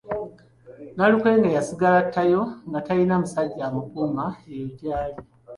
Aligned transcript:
Nalukenge 0.95 1.49
yasigala 1.57 1.99
ttayo 2.07 2.41
nga 2.67 2.79
tayina 2.85 3.15
musajja 3.21 3.61
amukuuma 3.67 4.25
eyo 4.51 4.67
gyali. 4.79 5.15